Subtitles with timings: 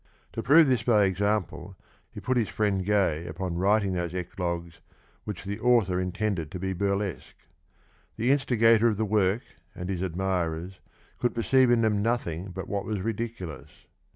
[0.33, 1.77] To prove this by example
[2.11, 4.79] he put his friend Gay upon writing those Eclogues
[5.25, 7.45] which the author intended to be burlesque.
[8.15, 9.43] The instigator of the work,
[9.75, 10.79] and his admirers,
[11.19, 13.69] could perceive in them nothing but what was ridiculous.